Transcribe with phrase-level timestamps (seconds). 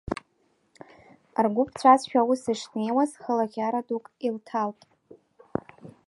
[1.43, 4.79] Ргәы ԥҵәазшәа, ус, ишнеиуаз, хылаӷьара дук илҭалт.